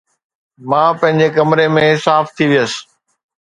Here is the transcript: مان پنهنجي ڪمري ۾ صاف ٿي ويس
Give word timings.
مان 0.69 0.89
پنهنجي 0.99 1.27
ڪمري 1.35 1.65
۾ 1.75 1.85
صاف 2.05 2.25
ٿي 2.35 2.45
ويس 2.51 2.73